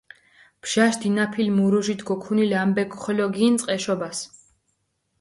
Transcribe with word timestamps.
ბჟაშ 0.61 0.93
დინაფილ 1.01 1.47
მურუჟით 1.57 2.01
გოქუნილ 2.07 2.51
ამბექ 2.63 2.91
ხოლო 3.01 3.25
გინწყჷ 3.35 3.71
ეშობას. 3.75 4.17